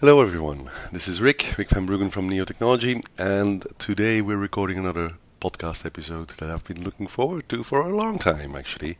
[0.00, 0.70] Hello, everyone.
[0.90, 5.84] This is Rik, Rik van Bruggen from Neo Technology, and today we're recording another podcast
[5.84, 8.96] episode that I've been looking forward to for a long time, actually,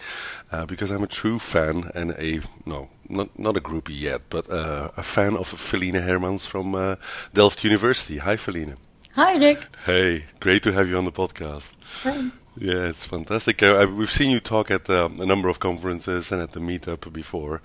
[0.52, 4.50] uh, because I'm a true fan and a no, not not a groupie yet, but
[4.50, 6.96] uh, a fan of Felienne Hermans from uh,
[7.32, 8.18] Delft University.
[8.18, 8.76] Hi, Felienne.
[9.14, 9.58] Hi, Rik.
[9.86, 11.76] Hey, great to have you on the podcast.
[12.02, 12.30] Hi.
[12.60, 13.62] Yeah, it's fantastic.
[13.62, 17.10] Uh, we've seen you talk at um, a number of conferences and at the meetup
[17.10, 17.62] before,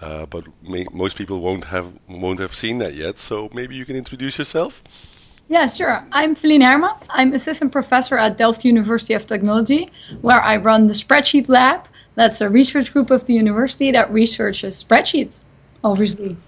[0.00, 3.18] uh, but may, most people won't have won't have seen that yet.
[3.18, 4.82] So maybe you can introduce yourself.
[5.50, 6.02] Yeah, sure.
[6.12, 7.08] I'm Felienne Hermans.
[7.10, 9.90] I'm assistant professor at Delft University of Technology,
[10.22, 11.86] where I run the Spreadsheet Lab.
[12.14, 15.44] That's a research group of the university that researches spreadsheets,
[15.84, 16.38] obviously.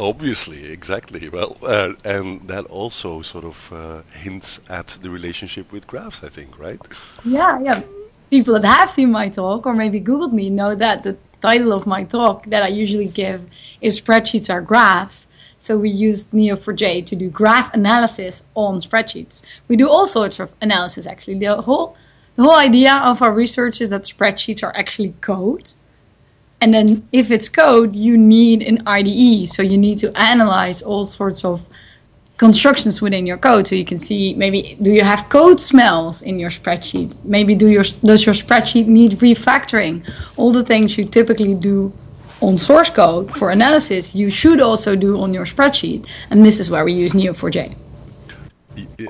[0.00, 1.28] Obviously, exactly.
[1.28, 6.28] Well, uh, and that also sort of uh, hints at the relationship with graphs, I
[6.28, 6.80] think, right?
[7.24, 7.82] Yeah, yeah.
[8.30, 11.86] People that have seen my talk or maybe Googled me know that the title of
[11.86, 13.44] my talk that I usually give
[13.82, 15.28] is Spreadsheets are Graphs.
[15.58, 19.42] So we use Neo4j to do graph analysis on spreadsheets.
[19.68, 21.38] We do all sorts of analysis actually.
[21.38, 21.98] The whole
[22.36, 25.72] the whole idea of our research is that spreadsheets are actually code
[26.60, 29.48] and then if it's code, you need an IDE.
[29.48, 31.62] So you need to analyze all sorts of
[32.36, 33.66] constructions within your code.
[33.66, 37.22] So you can see maybe do you have code smells in your spreadsheet?
[37.24, 39.96] Maybe do your does your spreadsheet need refactoring?
[40.36, 41.92] All the things you typically do
[42.40, 46.06] on source code for analysis, you should also do on your spreadsheet.
[46.30, 47.76] And this is where we use Neo4j.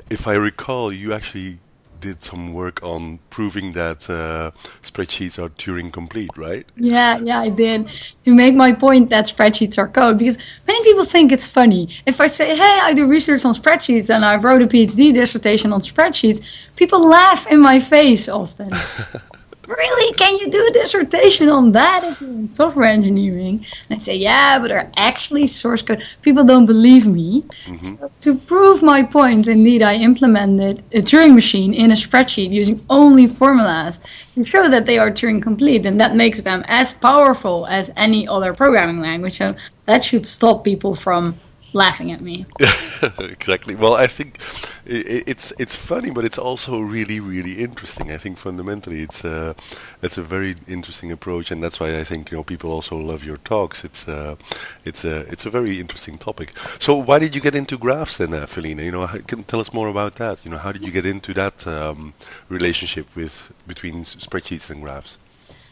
[0.09, 1.59] If I recall, you actually
[2.01, 6.65] did some work on proving that uh, spreadsheets are Turing complete, right?
[6.75, 7.89] Yeah, yeah, I did.
[8.25, 11.87] To make my point that spreadsheets are code, because many people think it's funny.
[12.05, 15.71] If I say, hey, I do research on spreadsheets and I wrote a PhD dissertation
[15.71, 18.71] on spreadsheets, people laugh in my face often.
[19.77, 23.65] really, can you do a dissertation on that if you're in software engineering?
[23.89, 26.03] And I say, yeah, but they're actually source code.
[26.21, 27.43] People don't believe me.
[27.65, 27.77] Mm-hmm.
[27.77, 32.85] So to prove my point, indeed, I implemented a Turing machine in a spreadsheet using
[32.89, 34.01] only formulas
[34.35, 38.27] to show that they are Turing complete, and that makes them as powerful as any
[38.27, 39.37] other programming language.
[39.37, 39.49] So
[39.85, 41.35] that should stop people from
[41.73, 42.45] laughing at me.
[43.19, 43.75] exactly.
[43.75, 44.39] Well, I think
[44.85, 48.11] it's it's funny, but it's also really really interesting.
[48.11, 49.55] I think fundamentally it's a
[50.01, 53.23] it's a very interesting approach, and that's why I think you know people also love
[53.23, 53.83] your talks.
[53.83, 54.37] It's a
[54.85, 56.53] it's a it's a very interesting topic.
[56.79, 58.83] So why did you get into graphs then, uh, Felienne?
[58.83, 60.43] You know, can tell us more about that.
[60.45, 62.13] You know, how did you get into that um,
[62.49, 65.17] relationship with between spreadsheets and graphs?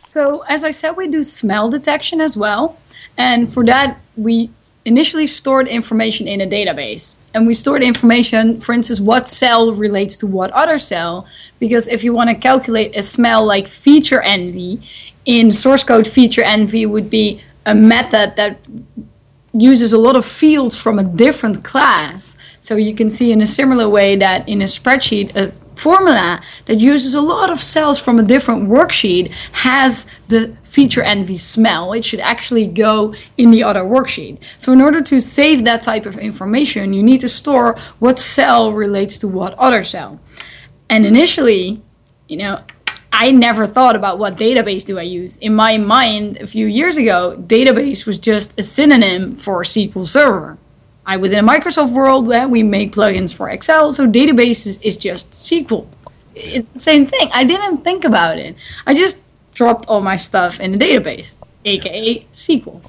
[0.09, 2.77] So as I said, we do smell detection as well,
[3.17, 4.49] and for that we
[4.83, 7.15] initially stored information in a database.
[7.33, 11.27] And we stored information, for instance, what cell relates to what other cell.
[11.59, 14.81] Because if you want to calculate a smell like feature envy,
[15.25, 18.57] in source code feature envy would be a method that
[19.53, 22.35] uses a lot of fields from a different class.
[22.61, 26.75] So you can see in a similar way that in a spreadsheet, a formula that
[26.75, 31.93] uses a lot of cells from a different worksheet has the feature envy smell.
[31.93, 34.37] It should actually go in the other worksheet.
[34.57, 38.71] So in order to save that type of information, you need to store what cell
[38.71, 40.19] relates to what other cell.
[40.89, 41.81] And initially,
[42.27, 42.61] you know,
[43.11, 45.37] I never thought about what database do I use.
[45.37, 50.57] In my mind, a few years ago, database was just a synonym for SQL Server.
[51.09, 54.95] I was in a Microsoft world where we make plugins for Excel, so databases is
[54.95, 55.87] just SQL.
[56.35, 57.31] It's the same thing.
[57.33, 58.55] I didn't think about it.
[58.85, 59.19] I just
[59.55, 61.31] dropped all my stuff in the database,
[61.65, 62.83] aka SQL.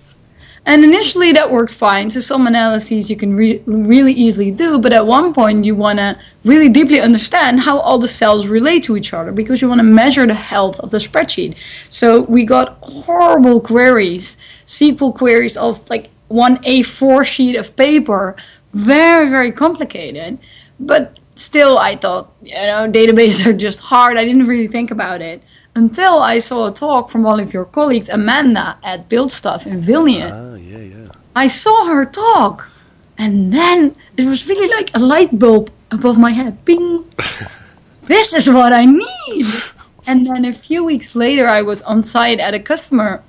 [0.67, 2.11] And initially that worked fine.
[2.11, 5.99] So some analyses you can re- really easily do, but at one point you want
[5.99, 9.79] to really deeply understand how all the cells relate to each other because you want
[9.79, 11.57] to measure the health of the spreadsheet.
[11.89, 18.37] So we got horrible queries, SQL queries of like one A4 sheet of paper,
[18.73, 20.39] very, very complicated.
[20.79, 24.17] But still, I thought, you know, databases are just hard.
[24.17, 25.43] I didn't really think about it
[25.75, 29.81] until I saw a talk from one of your colleagues, Amanda, at Build Stuff in
[29.81, 30.31] Vilnius.
[30.33, 31.09] Ah, yeah, yeah.
[31.35, 32.71] I saw her talk,
[33.19, 36.65] and then it was really like a light bulb above my head.
[36.65, 37.05] Bing!
[38.03, 39.47] this is what I need!
[40.07, 43.23] And then a few weeks later, I was on site at a customer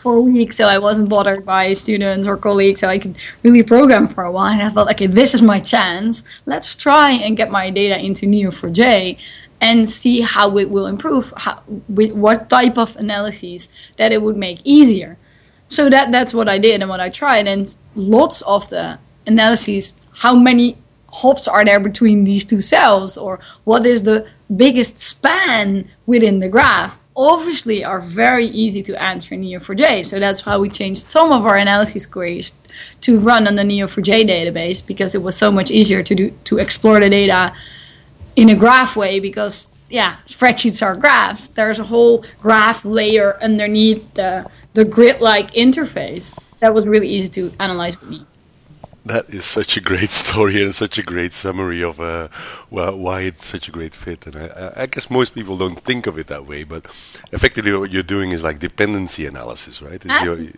[0.00, 3.62] for a week, so I wasn't bothered by students or colleagues, so I could really
[3.62, 4.52] program for a while.
[4.52, 6.22] And I thought, okay, this is my chance.
[6.46, 9.18] Let's try and get my data into Neo4j
[9.60, 13.68] and see how it will improve, how, with what type of analyses
[13.98, 15.18] that it would make easier.
[15.68, 19.94] So that that's what I did and what I tried, and lots of the analyses,
[20.14, 20.78] how many
[21.12, 24.26] hops are there between these two cells, or what is the
[24.56, 30.06] biggest span within the graph obviously are very easy to answer in Neo4j.
[30.06, 32.54] So that's how we changed some of our analysis queries
[33.02, 36.58] to run on the Neo4j database because it was so much easier to do to
[36.58, 37.54] explore the data
[38.36, 41.48] in a graph way because yeah, spreadsheets are graphs.
[41.48, 47.52] There's a whole graph layer underneath the the grid-like interface that was really easy to
[47.58, 48.24] analyze with.
[49.04, 52.28] That is such a great story and such a great summary of uh,
[52.68, 54.26] why it's such a great fit.
[54.26, 56.84] And I, I, guess most people don't think of it that way, but
[57.32, 60.02] effectively what you're doing is like dependency analysis, right?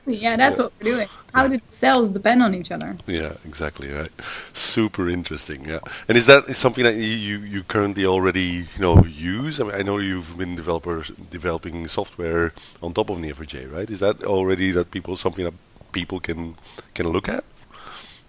[0.07, 1.09] yeah, that's what we're doing.
[1.33, 2.97] How did cells depend on each other?
[3.07, 4.11] Yeah, exactly right.
[4.53, 5.65] Super interesting.
[5.65, 5.79] Yeah,
[6.09, 9.59] and is that something that you you currently already you know use?
[9.61, 12.53] I, mean, I know you've been developers developing software
[12.83, 13.89] on top of Neo4j, right?
[13.89, 15.55] Is that already that people something that
[15.93, 16.57] people can
[16.93, 17.45] can look at?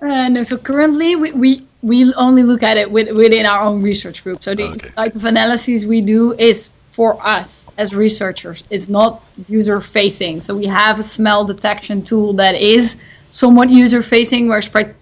[0.03, 3.81] Uh, no, so currently we, we, we only look at it with, within our own
[3.81, 4.43] research group.
[4.43, 4.89] So the okay.
[4.89, 8.63] type of analysis we do is for us as researchers.
[8.69, 10.41] It's not user facing.
[10.41, 12.97] So we have a smell detection tool that is
[13.29, 14.95] somewhat user facing where spread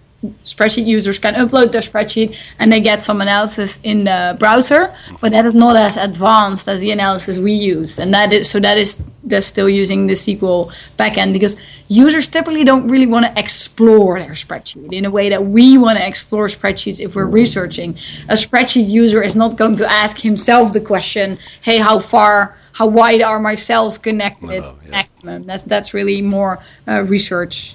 [0.44, 5.32] spreadsheet users can upload their spreadsheet and they get some analysis in the browser, but
[5.32, 7.98] that is not as advanced as the analysis we use.
[7.98, 11.56] And that is so that is they're still using the SQL backend because
[11.88, 15.98] users typically don't really want to explore their spreadsheet in a way that we want
[15.98, 17.96] to explore spreadsheets if we're researching.
[18.28, 22.86] A spreadsheet user is not going to ask himself the question, hey, how far how
[22.86, 24.90] wide are my cells connected no, yeah.
[24.90, 25.44] maximum?
[25.44, 26.58] That, that's really more
[26.88, 27.74] uh, research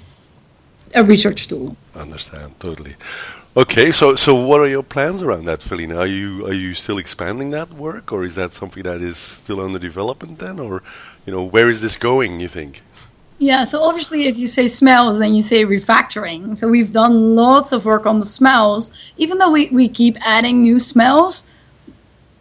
[0.94, 1.76] a research tool.
[1.94, 2.96] Understand totally.
[3.56, 5.96] Okay, so so what are your plans around that, Felienne?
[5.96, 9.60] Are you are you still expanding that work, or is that something that is still
[9.60, 10.82] under development then, or
[11.26, 12.40] you know where is this going?
[12.40, 12.82] You think?
[13.40, 16.56] Yeah, so obviously, if you say smells, then you say refactoring.
[16.56, 20.60] So we've done lots of work on the smells, even though we, we keep adding
[20.62, 21.44] new smells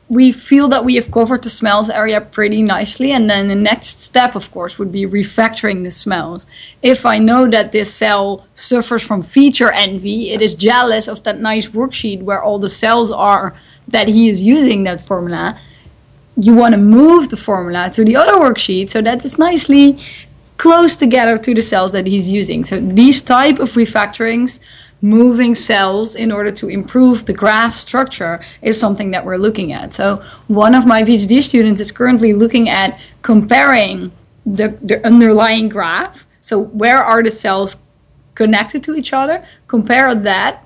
[0.10, 4.00] we feel that we have covered the smells area pretty nicely and then the next
[4.02, 6.48] step of course would be refactoring the smells.
[6.82, 11.40] If i know that this cell suffers from feature envy it is jealous of that
[11.40, 13.56] nice worksheet where all the cells are
[13.88, 15.60] that he is using that formula.
[16.36, 20.00] You want to move the formula to the other worksheet so that it's nicely
[20.58, 22.64] close together to the cells that he's using.
[22.64, 24.60] So these type of refactorings
[25.02, 29.94] moving cells in order to improve the graph structure is something that we're looking at.
[29.94, 34.12] So one of my PhD students is currently looking at comparing
[34.46, 36.26] the, the underlying graph.
[36.42, 37.78] So where are the cells
[38.34, 39.46] connected to each other?
[39.68, 40.66] Compare that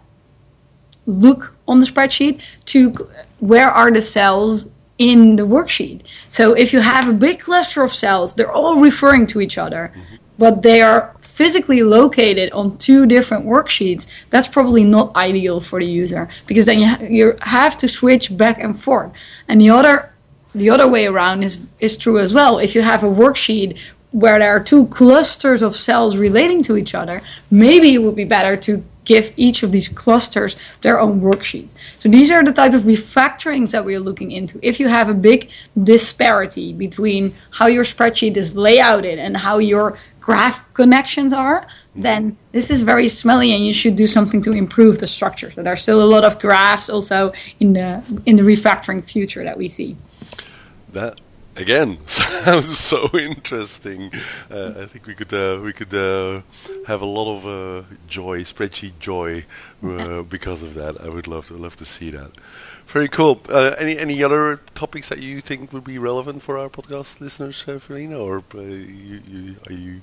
[1.06, 2.94] look on the spreadsheet to
[3.40, 6.02] where are the cells in the worksheet.
[6.30, 9.92] So if you have a big cluster of cells, they're all referring to each other,
[9.96, 10.16] mm-hmm.
[10.38, 15.88] but they are physically located on two different worksheets, that's probably not ideal for the
[15.88, 19.12] user because then you, ha- you have to switch back and forth.
[19.48, 20.14] And the other
[20.54, 22.60] the other way around is is true as well.
[22.60, 23.76] If you have a worksheet
[24.12, 28.30] where there are two clusters of cells relating to each other, maybe it would be
[28.38, 31.74] better to give each of these clusters their own worksheets.
[31.98, 34.60] So these are the type of refactorings that we're looking into.
[34.62, 35.50] If you have a big
[35.92, 42.70] disparity between how your spreadsheet is layouted and how your graph connections are, then this
[42.70, 45.50] is very smelly and you should do something to improve the structure.
[45.52, 49.44] So there are still a lot of graphs also in the in the refactoring future
[49.44, 49.98] that we see.
[50.94, 51.20] That
[51.58, 54.12] again sounds so interesting.
[54.50, 56.42] Uh, I think we could uh, we could uh,
[56.88, 59.46] have a lot of uh, joy, spreadsheet joy,
[59.84, 61.02] uh, because of that.
[61.02, 62.32] I would love to love to see that.
[62.86, 63.42] Very cool.
[63.50, 67.64] Uh, any any other topics that you think would be relevant for our podcast listeners,
[67.64, 70.02] Felienne, or you, you, are you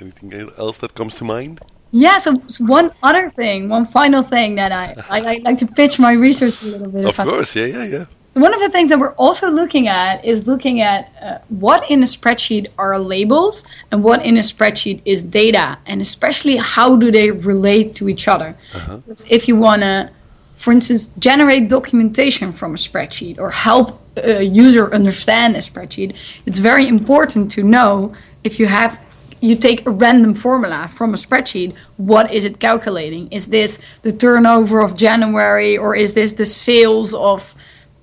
[0.00, 1.60] anything else that comes to mind?
[1.96, 6.00] Yeah, so one other thing, one final thing that I, I, I like to pitch
[6.00, 7.04] my research a little bit.
[7.04, 8.04] Of course, yeah, yeah, yeah.
[8.32, 12.02] One of the things that we're also looking at is looking at uh, what in
[12.02, 17.12] a spreadsheet are labels and what in a spreadsheet is data, and especially how do
[17.12, 18.56] they relate to each other.
[18.74, 18.98] Uh-huh.
[19.30, 20.10] If you want to,
[20.56, 26.58] for instance, generate documentation from a spreadsheet or help a user understand a spreadsheet, it's
[26.58, 28.98] very important to know if you have
[29.44, 33.30] you take a random formula from a spreadsheet, what is it calculating?
[33.30, 37.54] Is this the turnover of January or is this the sales of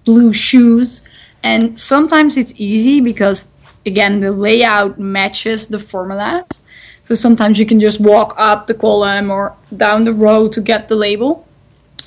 [0.06, 1.02] blue shoes?
[1.42, 3.50] And sometimes it's easy because,
[3.88, 6.64] again, the layout matches the formulas.
[7.02, 10.90] So sometimes you can just walk up the column or down the row to get
[10.90, 11.48] the label.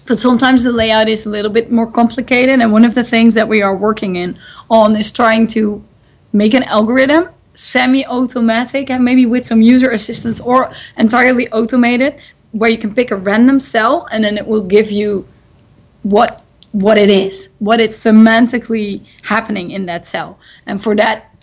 [0.06, 2.60] But sometimes the layout is a little bit more complicated.
[2.60, 4.38] And one of the things that we are working in
[4.70, 5.82] on is trying to
[6.32, 12.16] make an algorithm semi-automatic and maybe with some user assistance or entirely automated
[12.52, 15.26] where you can pick a random cell and then it will give you
[16.02, 16.42] what
[16.72, 21.34] what it is what it's semantically happening in that cell and for that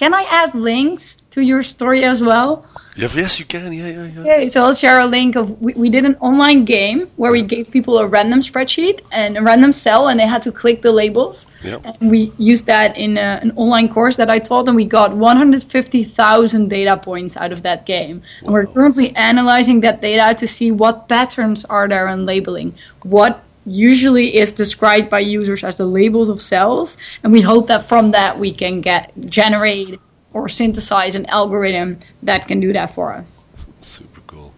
[0.00, 2.64] can I add links to your story as well?
[2.96, 3.72] Yeah, yes, you can.
[3.72, 4.20] Yeah, yeah, yeah.
[4.20, 7.42] Okay, so I'll share a link of we, we did an online game where we
[7.42, 10.92] gave people a random spreadsheet and a random cell, and they had to click the
[10.92, 11.46] labels.
[11.62, 11.82] Yep.
[11.84, 15.14] And we used that in a, an online course that I taught, and we got
[15.14, 18.22] 150,000 data points out of that game.
[18.42, 23.44] And we're currently analyzing that data to see what patterns are there in labeling, what
[23.66, 28.10] usually is described by users as the labels of cells, and we hope that from
[28.10, 30.00] that we can get generate
[30.32, 33.44] or synthesize an algorithm that can do that for us.
[33.80, 34.52] Super cool.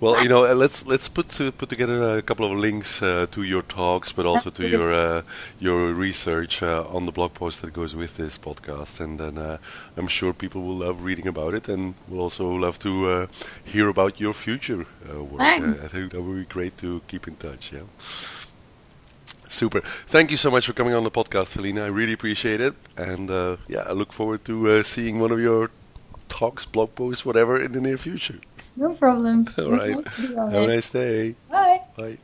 [0.00, 3.26] Well, you know, uh, let's let's put to, put together a couple of links uh,
[3.32, 5.22] to your talks, but also to your uh,
[5.58, 9.58] your research uh, on the blog post that goes with this podcast, and then uh,
[9.96, 13.26] I'm sure people will love reading about it, and will also love to uh,
[13.64, 15.40] hear about your future uh, work.
[15.40, 17.72] I think that would be great to keep in touch.
[17.72, 17.80] Yeah.
[19.48, 19.80] Super.
[20.06, 21.82] Thank you so much for coming on the podcast, Felienne.
[21.82, 25.40] I really appreciate it, and uh, yeah, I look forward to uh, seeing one of
[25.40, 25.70] your
[26.28, 28.40] talks, blog posts, whatever, in the near future.
[28.76, 29.48] No problem.
[29.58, 29.96] All right.
[29.96, 31.34] Nice to be on Have a nice day.
[31.50, 31.82] Bye.
[31.96, 32.18] Bye.